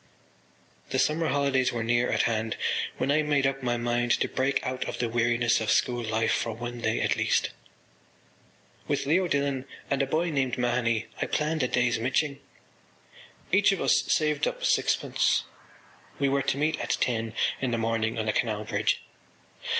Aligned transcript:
The 0.89 0.97
summer 0.97 1.27
holidays 1.27 1.71
were 1.71 1.83
near 1.83 2.09
at 2.09 2.23
hand 2.23 2.57
when 2.97 3.11
I 3.11 3.21
made 3.21 3.45
up 3.45 3.61
my 3.61 3.77
mind 3.77 4.09
to 4.19 4.27
break 4.27 4.59
out 4.65 4.83
of 4.85 4.97
the 4.97 5.07
weariness 5.07 5.61
of 5.61 5.69
school 5.69 6.01
life 6.03 6.31
for 6.31 6.53
one 6.53 6.81
day 6.81 7.01
at 7.01 7.15
least. 7.17 7.51
With 8.87 9.05
Leo 9.05 9.27
Dillon 9.27 9.65
and 9.91 10.01
a 10.01 10.07
boy 10.07 10.31
named 10.31 10.57
Mahony 10.57 11.05
I 11.21 11.27
planned 11.27 11.61
a 11.61 11.67
day’s 11.67 11.99
miching. 11.99 12.39
Each 13.51 13.71
of 13.71 13.79
us 13.79 14.01
saved 14.07 14.47
up 14.47 14.65
sixpence. 14.65 15.43
We 16.17 16.29
were 16.29 16.41
to 16.49 16.57
meet 16.57 16.79
at 16.79 16.97
ten 16.99 17.35
in 17.61 17.69
the 17.69 17.77
morning 17.77 18.17
on 18.17 18.25
the 18.25 18.33
Canal 18.33 18.63
Bridge. 18.63 19.01